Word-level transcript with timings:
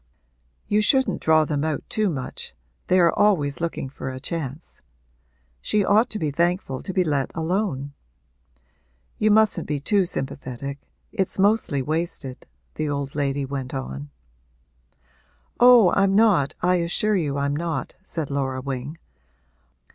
You 0.67 0.81
shouldn't 0.81 1.21
draw 1.21 1.45
them 1.45 1.63
out 1.63 1.83
too 1.87 2.09
much 2.09 2.55
they 2.87 2.99
are 2.99 3.13
always 3.13 3.61
looking 3.61 3.87
for 3.87 4.09
a 4.09 4.19
chance. 4.19 4.81
She 5.61 5.85
ought 5.85 6.09
to 6.09 6.17
be 6.17 6.31
thankful 6.31 6.81
to 6.81 6.91
be 6.91 7.03
let 7.03 7.31
alone. 7.35 7.93
You 9.19 9.29
mustn't 9.29 9.67
be 9.67 9.79
too 9.79 10.05
sympathetic 10.07 10.79
it's 11.11 11.37
mostly 11.37 11.83
wasted,' 11.83 12.47
the 12.73 12.89
old 12.89 13.13
lady 13.13 13.45
went 13.45 13.75
on. 13.75 14.09
'Oh, 15.59 15.91
I'm 15.95 16.15
not 16.15 16.55
I 16.63 16.77
assure 16.77 17.15
you 17.15 17.37
I'm 17.37 17.55
not,' 17.55 17.95
said 18.03 18.31
Laura 18.31 18.59
Wing. 18.59 18.97